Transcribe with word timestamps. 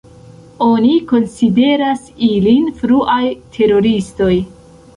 Oni 0.67 0.93
konsideras 1.11 2.09
ilin 2.29 2.73
fruaj 2.81 3.21
teroristoj. 3.59 4.35